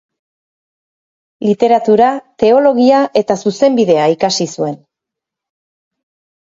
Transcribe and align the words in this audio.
Literatura, 1.47 2.09
teologia 2.45 3.03
eta 3.23 3.39
zuzenbidea 3.45 4.11
ikasi 4.17 4.51
zuen. 4.59 4.77